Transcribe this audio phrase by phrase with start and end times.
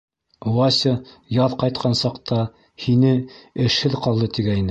[0.53, 0.93] Вася
[1.35, 2.39] яҙ ҡайтҡан саҡта,
[2.87, 3.13] һине,
[3.67, 4.59] эшһеҙ ҡалды, тигәйне.